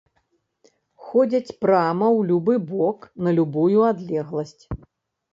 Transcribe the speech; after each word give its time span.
Ходзяць 1.09 1.55
прама 1.65 2.07
ў 2.17 2.21
любы 2.29 2.55
бок 2.71 3.05
на 3.27 3.33
любую 3.41 3.79
адлегласць. 3.91 4.63